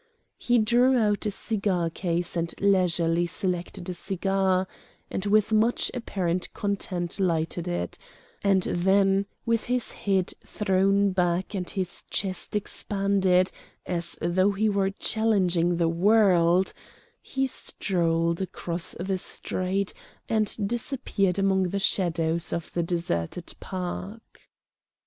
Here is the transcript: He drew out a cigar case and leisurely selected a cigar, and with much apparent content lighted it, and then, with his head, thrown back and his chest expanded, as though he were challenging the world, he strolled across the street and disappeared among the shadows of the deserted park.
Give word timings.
He 0.39 0.57
drew 0.57 0.97
out 0.97 1.27
a 1.27 1.29
cigar 1.29 1.91
case 1.91 2.35
and 2.35 2.51
leisurely 2.59 3.27
selected 3.27 3.87
a 3.87 3.93
cigar, 3.93 4.67
and 5.11 5.27
with 5.27 5.51
much 5.51 5.91
apparent 5.93 6.51
content 6.55 7.19
lighted 7.19 7.67
it, 7.67 7.99
and 8.43 8.63
then, 8.63 9.27
with 9.45 9.65
his 9.65 9.91
head, 9.91 10.33
thrown 10.43 11.11
back 11.11 11.53
and 11.53 11.69
his 11.69 12.01
chest 12.09 12.55
expanded, 12.55 13.51
as 13.85 14.17
though 14.19 14.53
he 14.53 14.69
were 14.69 14.89
challenging 14.89 15.77
the 15.77 15.87
world, 15.89 16.73
he 17.21 17.45
strolled 17.45 18.41
across 18.41 18.95
the 18.99 19.19
street 19.19 19.93
and 20.27 20.67
disappeared 20.67 21.37
among 21.37 21.69
the 21.69 21.79
shadows 21.79 22.51
of 22.51 22.73
the 22.73 22.81
deserted 22.81 23.53
park. 23.59 24.49